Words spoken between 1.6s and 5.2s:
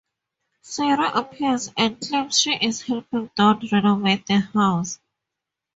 and claims she is helping Don renovate the house.